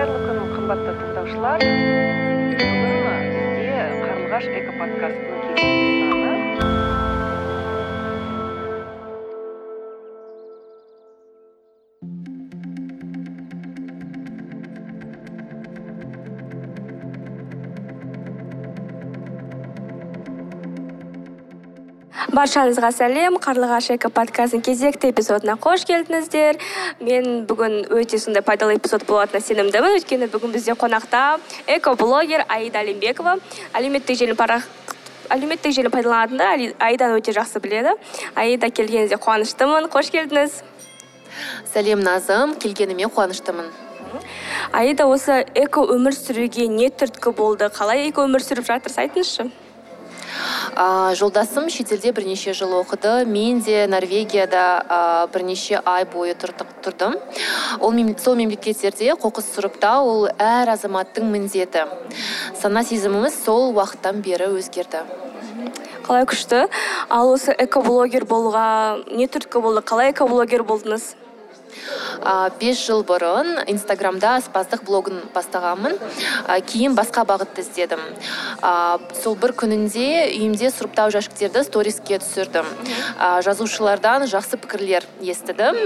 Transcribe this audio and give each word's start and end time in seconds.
қайырлы 0.00 0.20
күн 0.24 0.38
қымбатты 0.54 0.92
тыңдаушылар. 0.96 1.64
Бүгін 2.56 3.26
бізде 3.58 3.84
қарлығаш 4.00 4.46
экоподкастының 4.62 5.42
кезекті 5.44 5.99
баршаңызға 22.34 22.90
сәлем. 22.94 23.36
Қарлығаш 23.42 23.90
эко 23.96 24.10
подкастының 24.14 24.62
кезекті 24.64 25.10
эпизодына 25.10 25.56
қош 25.60 25.84
келдіңіздер. 25.88 26.58
Мен 27.02 27.44
бүгін 27.48 27.90
өте 27.96 28.18
сондай 28.22 28.44
пайдалы 28.46 28.76
эпизод 28.78 29.04
болатынына 29.08 29.42
сенімдімін. 29.44 29.96
Өйткені 29.98 30.28
бүгін 30.30 30.54
бізде 30.54 30.76
қонақта 30.78 31.40
экоблогер 31.76 32.44
аида 32.48 32.82
алимбекова 32.84 33.36
әлеуметтік 33.74 34.18
желі 34.20 34.36
парақ 34.38 34.66
әлеуметтік 35.30 35.74
желі 35.74 35.90
пайдаланатындар 35.94 36.74
аиданы 36.78 37.18
өте 37.18 37.34
жақсы 37.34 37.62
біледі. 37.62 37.96
Аида 38.34 38.70
келгеніңізге 38.70 39.18
қуаныштымын. 39.22 39.88
Қош 39.90 40.12
келдіңіз. 40.14 40.60
Сәлем 41.72 42.04
назым. 42.04 42.54
Келгеніме 42.60 43.10
қуаныштымын. 43.10 43.72
Аида 44.74 45.06
осы 45.06 45.44
эко 45.54 45.84
өмір 45.86 46.14
сүруге 46.14 46.66
не 46.68 46.90
түрткі 46.90 47.34
болды? 47.34 47.70
Қалай 47.74 48.08
эко 48.08 48.26
өмір 48.26 48.42
сүріп 48.42 48.66
жатырсыз 48.66 49.04
айтыңызшы 49.06 49.50
ә, 50.74 51.14
жолдасым 51.18 51.68
шетелде 51.70 52.12
бірнеше 52.12 52.52
жыл 52.54 52.74
оқыды. 52.80 53.24
Мен 53.26 53.60
де 53.60 53.86
норвегияда 53.86 55.28
бірнеше 55.32 55.80
ай 55.84 56.04
бойы 56.04 56.34
тұрдым. 56.34 57.16
Ол 57.80 57.94
сол 58.18 58.36
мемлекеттерде 58.36 59.14
қоқыс 59.14 59.52
сұрыптау 59.54 60.06
ол 60.06 60.28
әр 60.38 60.74
азаматтың 60.74 61.30
міндеті. 61.30 61.86
Сана 62.60 62.84
сезіміміз 62.84 63.36
сол 63.44 63.72
уақыттан 63.74 64.22
бері 64.24 64.52
өзгерді. 64.58 65.04
Қалай 66.06 66.24
күшті? 66.26 66.66
Ал 67.08 67.30
осы 67.30 67.54
экоблогер 67.54 68.24
болуға 68.26 69.02
не 69.14 69.28
түрткі 69.30 69.60
болды? 69.62 69.84
Қалай 69.86 70.10
экоблогер 70.14 70.64
болдыңыз? 70.66 71.14
Бес 72.60 72.80
жыл 72.82 73.04
бұрын 73.06 73.62
инстаграмда 73.70 74.36
аспаздық 74.40 74.84
блогын 74.88 75.22
бастағанмын. 75.34 75.96
Кейін 76.66 76.96
басқа 76.98 77.24
бағытты 77.28 77.64
іздедім. 77.64 78.02
Сол 79.22 79.38
бір 79.40 79.54
күнінде 79.62 80.26
үйімде 80.34 80.72
сұрыптау 80.74 81.12
жәшіктерді 81.14 81.64
сториске 81.68 82.20
түсірдім. 82.20 82.68
Жазушылардан 83.46 84.28
жақсы 84.30 84.60
пікірлер 84.60 85.08
естідім. 85.22 85.80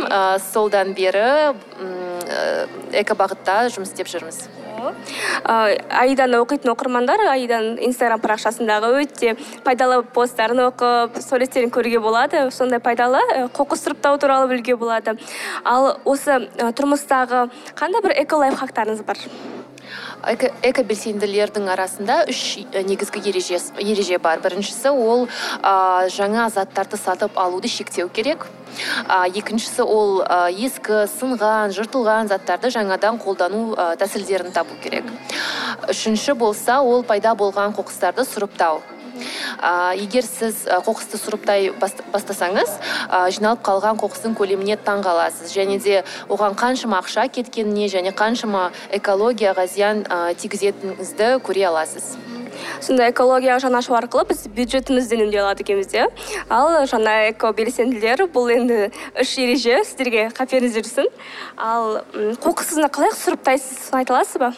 Солдан 0.51 0.95
бері 0.99 1.55
экобағытта 3.05 3.69
жұмыс 3.75 3.93
істеп 3.93 4.11
жүрміз. 4.11 4.47
Аиданы 5.45 6.41
оқитын 6.43 6.73
оқырмандар 6.75 7.25
аиданың 7.31 7.81
инстаграм 7.89 8.23
парақшасындағы 8.25 8.93
өте 9.03 9.35
пайдалы 9.65 10.03
посттарын 10.15 10.67
оқып 10.69 11.21
суреттерін 11.25 11.73
көруге 11.75 12.01
болады. 12.05 12.49
Сондай 12.51 12.83
пайдалы 12.85 13.23
қоқыс 13.57 13.87
сұрыптау 13.87 14.19
туралы 14.19 14.51
білуге 14.53 14.77
болады. 14.77 15.19
Ал 15.65 15.95
осы 16.05 16.43
тұрмыстағы 16.61 17.49
қандай 17.79 18.05
бір 18.05 18.19
эко 18.25 18.41
лайфхактарыңыз 18.45 19.05
бар? 19.07 19.21
Экобелсенділердің 20.33 21.69
арасында 21.73 22.25
үш 22.31 22.59
негізгі 22.73 23.23
ереже, 23.31 23.61
ереже 23.81 24.19
бар. 24.19 24.41
Біріншісі 24.45 24.93
ол 24.95 25.27
ә, 25.61 26.09
жаңа 26.13 26.49
заттарды 26.55 26.99
сатып 27.01 27.39
алуды 27.39 27.69
шектеу 27.69 28.09
керек. 28.09 28.47
Ә, 29.07 29.29
екіншісі 29.29 29.85
ол 29.85 30.23
ә, 30.25 30.49
ескі 30.51 31.05
сынған 31.15 31.75
жыртылған 31.77 32.33
заттарды 32.33 32.73
жаңадан 32.75 33.21
қолдану 33.23 33.75
ә, 33.75 33.95
тәсілдерін 34.01 34.53
табу 34.53 34.75
керек. 34.83 35.07
Үшінші 35.89 36.35
болса 36.39 36.81
ол 36.83 37.05
пайда 37.05 37.35
болған 37.39 37.77
қоқыстарды 37.77 38.27
сұрыптау. 38.29 38.83
Ә, 39.61 39.95
егер 39.99 40.27
сіз 40.27 40.65
қоқысты 40.87 41.21
сұрыптай 41.21 41.71
бастасаңыз 42.13 42.77
ә, 43.09 43.31
жиналып 43.35 43.65
қалған 43.67 44.01
қоқыстың 44.03 44.37
көлеміне 44.39 44.77
таң 44.77 45.05
қаласыз. 45.07 45.55
Және 45.55 45.81
де 45.83 46.03
оған 46.29 46.59
қаншама 46.59 47.01
ақша 47.03 47.29
кеткеніне 47.29 47.89
және 47.93 48.15
қаншама 48.15 48.71
экологияға 48.93 49.67
зиян 49.67 50.05
ә, 50.09 50.35
тигізетініңізді 50.39 51.37
көре 51.45 51.69
аласыз. 51.71 52.17
Сонда 52.81 53.09
экологияға 53.11 53.65
жан 53.65 53.77
ашу 53.79 53.95
арқылы 53.99 54.29
біз 54.31 54.45
бюджетімізді 54.57 55.19
үнемдей 55.19 55.43
алады 55.43 55.65
екенбіз 55.65 55.91
иә 55.95 56.07
ал 56.53 56.85
жаңа 56.91 57.31
экобелсенділер 57.33 58.27
бұл 58.35 58.53
енді 58.55 58.79
үш 59.21 59.35
ереже. 59.43 59.81
Сіздерге 59.85 60.29
қаперіңізде 60.37 60.85
жүрсін 60.85 61.11
ал 61.57 62.01
қоқысты 62.45 62.87
қалай 62.89 63.13
сұрыптайсыз? 63.19 63.89
Соны 63.91 64.05
айта 64.05 64.17
аласыз 64.17 64.41
ба? 64.41 64.55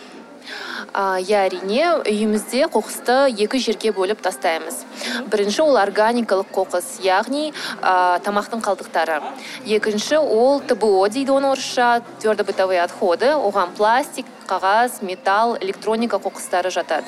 Иә 0.96 1.40
әрине 1.46 1.82
үйімізде 2.06 2.66
қоқысты 2.72 3.16
екі 3.44 3.58
жерге 3.60 3.92
бөліп 3.96 4.22
тастаймыз. 4.24 4.84
Бірінші 5.32 5.62
ол 5.66 5.78
органикалық 5.80 6.52
қоқыс 6.54 7.00
яғни 7.04 7.50
ә, 7.82 8.20
тамақтың 8.24 8.62
қалдықтары. 8.64 9.20
Екінші 9.66 10.20
ол 10.22 10.60
тбо 10.60 11.08
дейді 11.08 11.34
оны 11.36 11.52
орысша 11.52 12.02
твердобытовые 12.22 12.80
отходы 12.84 13.34
оған 13.34 13.74
пластик 13.76 14.26
қағаз 14.46 15.02
металл 15.02 15.56
электроника 15.60 16.16
қоқыстары 16.22 16.70
жатады. 16.70 17.06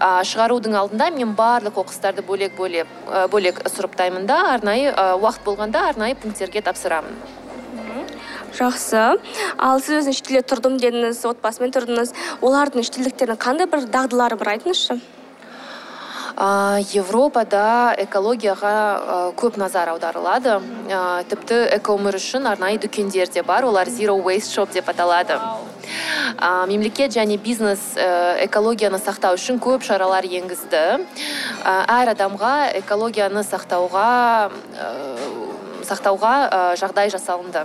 Ә, 0.00 0.24
шығарудың 0.24 0.74
алдында 0.80 1.10
мен 1.14 1.36
барлық 1.38 1.78
қоқыстарды 1.78 2.24
бөлек 2.26 2.56
бөлек 2.58 2.86
бөлек 3.30 3.62
сұрыптаймын 3.68 4.26
да 4.26 4.40
арнайы 4.54 4.90
уақыт 4.94 5.44
болғанда 5.44 5.88
арнайы 5.90 6.16
пункттерге 6.16 6.62
тапсырамын. 6.62 7.43
Жақсы. 8.58 9.02
Ал 9.58 9.80
сіз 9.80 10.02
өзіңіз 10.02 10.20
шетелде 10.20 10.44
тұрдым 10.50 10.78
дедіңіз 10.82 11.24
отбасымен 11.32 11.74
тұрдыңыз. 11.74 12.14
Олардың 12.40 12.86
шетелдіктердің 12.86 13.40
қандай 13.42 13.68
бір 13.70 13.88
дағдылары 13.90 14.38
бар? 14.40 14.54
Айтыңызшы. 14.56 15.00
Европада 16.34 17.94
экологияға 18.02 19.34
көп 19.38 19.54
назар 19.54 19.92
аударылады. 19.92 20.56
Ә, 20.90 21.22
тіпті 21.30 21.60
экоөмір 21.76 22.18
үшін 22.18 22.48
арнайы 22.50 22.80
дүкендер 22.82 23.30
де 23.30 23.42
бар. 23.46 23.62
Олар 23.62 23.86
zero 23.86 24.18
waste 24.18 24.50
shop 24.50 24.72
деп 24.74 24.88
аталады. 24.90 25.38
Мемлекет 26.66 27.14
және 27.14 27.38
бизнес 27.38 27.94
экологияны 27.94 28.98
сақтау 28.98 29.38
үшін 29.38 29.60
көп 29.62 29.86
шаралар 29.86 30.26
енгізді. 30.26 31.06
Әр 31.62 32.10
адамға 32.16 32.74
экологияны 32.80 33.46
сақтауға 33.46 34.50
сақтауға 35.88 36.32
ә, 36.48 36.60
жағдай 36.80 37.12
жасалынды. 37.12 37.64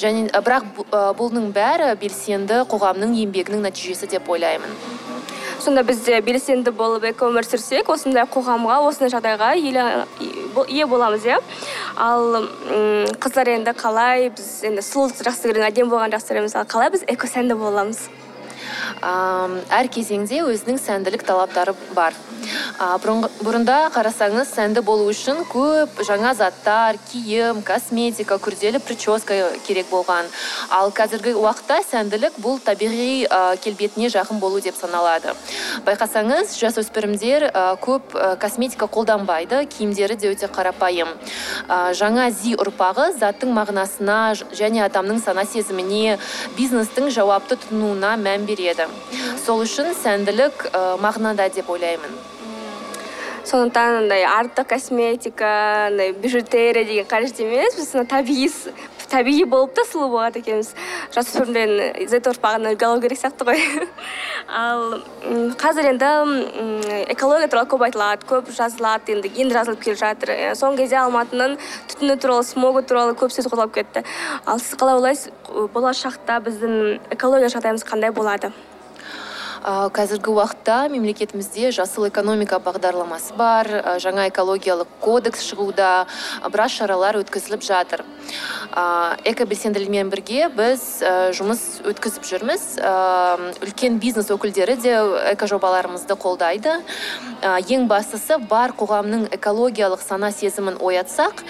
Және 0.00 0.28
бірақ 0.34 0.84
бұның 1.18 1.52
бәрі 1.54 1.94
белсенді 2.00 2.64
қоғамның 2.70 3.14
еңбегінің 3.24 3.64
нәтижесі 3.68 4.10
деп 4.10 4.28
ойлаймын. 4.30 4.74
Сонда 5.64 5.84
біз 5.86 6.02
де 6.04 6.18
белсенді 6.20 6.74
болып 6.76 7.06
экоөмір 7.08 7.46
сүрсек 7.46 7.88
осындай 7.88 8.26
қоғамға 8.28 8.80
осындай 8.88 9.12
жағдайға 9.14 9.54
ие 10.68 10.86
боламыз 10.90 11.24
иә? 11.24 11.38
Ал 11.96 12.50
қыздар 13.22 13.54
енді 13.54 13.72
қалай 13.78 14.28
біз 14.34 14.50
енді 14.66 14.84
сұлулықты 14.84 15.24
жақсы 15.30 15.48
көреміз 15.48 15.70
әдемі 15.70 15.94
болғанды 15.94 16.18
жақсы 16.18 16.34
көреміз 16.34 16.58
ал 16.58 16.68
қалай 16.68 16.92
біз 16.92 17.06
экосәнді 17.16 17.56
бола 17.56 17.86
аламыз 19.02 19.70
әр 19.74 19.88
кезеңде 19.92 20.42
өзінің 20.44 20.78
сәнділік 20.80 21.24
талаптары 21.26 21.74
бар. 21.94 22.14
Бұрында 23.44 23.88
қарасаңыз 23.94 24.50
сәнді 24.52 24.82
болу 24.84 25.06
үшін 25.08 25.44
көп 25.48 26.02
жаңа 26.04 26.34
заттар 26.36 26.98
киім 27.08 27.62
косметика 27.64 28.36
күрделі 28.42 28.80
прическа 28.84 29.36
керек 29.64 29.88
болған. 29.90 30.28
Ал 30.68 30.92
қазіргі 30.92 31.32
уақытта 31.40 31.80
сәнділік 31.88 32.36
бұл 32.44 32.58
табиғи 32.64 33.24
келбетіне 33.64 34.10
жақын 34.12 34.40
болу 34.42 34.60
деп 34.60 34.76
саналады. 34.76 35.32
Байқасаңыз 35.86 36.56
жасөспірімдер 36.60 37.48
көп 37.84 38.12
косметика 38.42 38.90
қолданбайды 38.92 39.64
киімдері 39.64 40.18
де 40.20 40.34
өте 40.34 40.50
қарапайым. 40.52 41.14
Жаңа 41.96 42.28
зи 42.34 42.54
ұрпағы 42.60 43.14
заттың 43.18 43.54
мағынасына 43.56 44.20
және 44.52 44.84
адамның 44.84 45.22
сана 45.24 45.46
сезіміне 45.48 46.18
бизнестің 46.58 47.08
жауапты 47.14 47.56
тұтынуына 47.56 48.16
мән 48.20 48.44
береді. 48.54 48.86
Сол 49.44 49.62
үшін 49.66 49.92
сәнділік 49.98 50.68
мағынада 51.02 51.48
деп 51.54 51.70
ойлаймын. 51.74 52.14
Сондықтан 53.44 54.00
андай 54.02 54.24
артық 54.24 54.68
косметика 54.72 55.86
андай 55.90 56.12
бижутерия 56.12 56.84
деген 56.84 57.06
қажет 57.06 57.40
емес 57.44 57.76
біз 57.76 57.92
табиғи 58.08 58.48
табиғи 59.14 59.44
болып 59.48 59.74
та 59.76 59.84
сұлу 59.86 60.08
болады 60.12 60.40
екенбіз. 60.40 60.72
Жасөспірімден 61.14 62.08
з 62.10 62.20
ұрпағын 62.32 62.70
үлгі 62.72 62.90
керек 63.04 63.20
сияқты 63.20 63.46
ғой. 63.46 63.62
Ал 64.62 64.98
қазір 65.60 65.90
енді 65.92 66.10
экология 67.12 67.48
туралы 67.52 67.70
көп 67.70 67.86
айтылады 67.88 68.28
көп 68.30 68.50
жазылады 68.56 69.14
енді 69.14 69.32
енді 69.36 69.58
жазылып 69.58 69.84
келе 69.84 70.00
жатыр. 70.00 70.34
Соңғы 70.58 70.84
кезде 70.84 71.00
алматының 71.04 71.58
түтіні 71.92 72.18
туралы 72.20 72.46
смогы 72.48 72.84
туралы 72.88 73.16
көп 73.18 73.34
сөз 73.34 73.50
қозғалып 73.52 73.74
кетті. 73.78 74.04
Ал 74.46 74.58
сіз 74.58 74.78
қалай 74.80 74.98
ойлайсыз? 74.98 75.32
Болашақта 75.74 76.40
біздің 76.44 76.78
экология 77.14 77.52
жағдайымыз 77.52 77.86
қандай 77.86 78.14
болады? 78.14 78.52
Қазіргі 79.64 80.28
уақытта 80.28 80.90
мемлекетімізде 80.92 81.70
жасыл 81.72 82.04
экономика 82.10 82.58
бағдарламасы 82.60 83.32
бар 83.38 83.68
жаңа 83.96 84.26
экологиялық 84.28 84.90
кодекс 85.00 85.40
шығуда 85.48 86.04
біраз 86.52 86.74
шаралар 86.76 87.16
өткізіліп 87.22 87.64
жатыр. 87.64 88.02
А, 88.76 89.16
экобелсенділермен 89.24 90.10
бірге 90.12 90.50
біз 90.52 91.00
жұмыс 91.38 91.62
өткізіп 91.80 92.28
жүрміз. 92.28 92.66
Үлкен 93.64 93.96
бизнес 94.02 94.28
өкілдері 94.34 94.76
де 94.84 94.98
экожобаларымызды 95.32 96.12
қолдайды. 96.20 96.76
Ең 97.40 97.88
бастысы 97.88 98.36
бар 98.36 98.76
қоғамның 98.76 99.30
экологиялық 99.38 100.04
сана 100.04 100.28
сезімін 100.28 100.76
оятсақ 100.76 101.40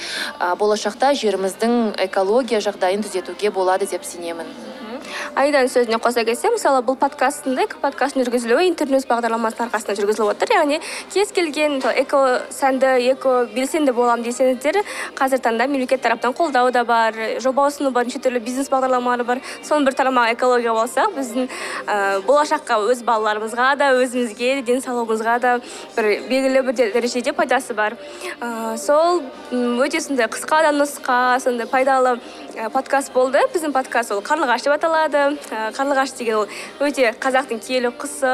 болашақта 0.63 1.17
жеріміздің 1.19 1.99
экология 2.07 2.63
жағдайын 2.63 3.03
түзетуге 3.03 3.51
болады 3.51 3.91
деп 3.91 4.07
сенемін. 4.07 4.55
Айданың 5.35 5.71
сөзіне 5.73 5.99
қоса 6.03 6.25
кетсем 6.27 6.55
мысалы 6.57 6.83
бұл 6.87 6.97
подкасттың 7.01 7.57
да 7.57 7.65
экоподкасттың 7.67 8.27
жүргізілуі 8.27 8.69
интерньюз 8.71 9.07
бағдарламасының 9.11 9.69
арқасында 9.69 9.97
жүргізіліп 9.99 10.33
отыр. 10.35 10.53
Яғни 10.55 10.81
кез 11.13 11.33
келген 11.35 11.81
эко 11.95 12.21
сәнді 12.55 12.95
эко 13.13 13.35
белсенді 13.55 13.95
боламын 13.97 14.25
десеңіздер 14.27 14.81
қазір 15.19 15.43
таңда 15.45 15.69
мемлекет 15.69 16.03
тараптан 16.03 16.35
қолдау 16.37 16.71
да 16.73 16.85
бар 16.85 17.15
жоба 17.41 17.69
ұсыну 17.69 17.91
бар 17.91 18.09
неше 18.09 18.21
түрлі 18.23 18.43
бизнес 18.45 18.71
бағдарламалар 18.73 19.25
бар. 19.25 19.43
Соның 19.63 19.89
бір 19.89 19.99
тармағы 19.99 20.35
экология 20.37 20.75
болса 20.75 21.07
біздің 21.15 21.49
ә, 21.87 22.21
болашаққа 22.27 22.81
өз 22.91 23.03
балаларымызға 23.07 23.71
да 23.81 23.93
өзімізге 23.99 24.63
денсаулығымызға 24.67 25.39
да 25.43 25.57
бір 25.97 26.11
белгілі 26.29 26.65
бір 26.69 26.79
дәрежеде 26.95 27.33
пайдасы 27.33 27.75
бар. 27.75 27.97
Ә, 28.41 28.77
сол 28.79 29.23
өте 29.53 30.01
сондай 30.01 30.29
қысқа 30.29 30.63
да 30.67 30.73
нұсқа 30.75 31.41
сондай 31.41 31.67
пайдалы 31.71 32.19
подкаст 32.73 33.13
болды. 33.13 33.41
Біздің 33.55 33.73
подкаст 33.75 34.13
ол 34.15 34.23
қарлығаш 34.25 34.65
деп 34.67 34.77
аталады 34.85 35.21
ә, 35.49 35.71
қарлығаш 35.75 36.13
деген 36.19 36.43
ол 36.43 36.85
өте 36.85 37.13
қазақтың 37.23 37.61
киелі 37.65 37.91
құсы 37.97 38.33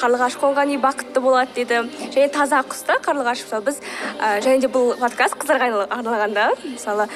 қарлығаш 0.00 0.38
қонған 0.40 0.72
үй 0.72 0.80
бақытты 0.80 1.20
болады 1.20 1.52
дейді. 1.58 1.82
Және 2.14 2.30
таза 2.32 2.62
құс 2.64 2.84
та 2.88 2.96
қарлығаш 3.04 3.44
мысалы 3.44 3.66
біз 3.68 3.80
ә, 4.16 4.40
және 4.40 4.64
де 4.64 4.70
бұл 4.72 4.94
подкаст 5.00 5.36
қыздарға 5.40 5.86
арналған 5.90 6.36
да 6.36 6.46
мысалы 6.64 7.08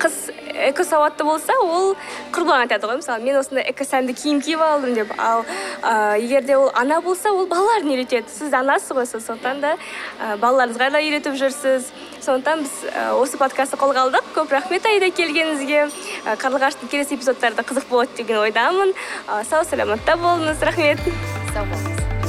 қыз 0.00 0.30
экосауатты 0.70 1.24
болса 1.24 1.54
ол 1.62 1.94
құрбыларына 2.32 2.66
айтады 2.66 2.88
ғой. 2.88 3.00
Мысалы 3.00 3.24
мен 3.24 3.38
осындай 3.40 3.66
экосәнді 3.70 4.14
киім 4.16 4.40
киіп 4.44 4.62
алдым 4.64 4.94
деп. 4.96 5.12
Ал 5.18 5.44
ә, 5.82 6.18
егер 6.20 6.44
ол 6.58 6.70
ана 6.74 7.00
болса 7.00 7.32
ол 7.32 7.46
балаларын 7.46 7.92
үйретеді. 7.92 8.28
Сіз 8.32 8.54
анасыз 8.54 8.96
ғой 8.96 9.08
сондықтан 9.10 9.60
да 9.60 9.74
ә, 9.76 10.36
балаларыңызға 10.40 10.90
да 10.96 11.02
үйретіп 11.04 11.36
жүрсіз. 11.40 11.90
Сондықтан 12.20 12.64
біз 12.64 12.76
ә, 12.90 13.10
осы 13.20 13.40
подкастты 13.40 13.80
қолға 13.80 14.06
алдық. 14.06 14.32
Көп 14.36 14.54
рахмет 14.56 14.86
аида 14.86 15.10
келгеніңізге. 15.14 15.82
Ә, 16.24 16.36
қарлығаштың 16.40 16.92
келесі 16.92 17.16
эпизодтары 17.18 17.58
да 17.58 17.66
қызық 17.66 17.88
болады 17.90 18.16
деген 18.16 18.40
ойдамын. 18.44 18.94
Ә, 19.28 19.44
сау 19.48 19.64
саламатта 19.64 20.16
болыңыз. 20.20 20.64
Рахмет. 20.64 21.04
Сау 21.54 21.64
болыңыз. 21.64 22.19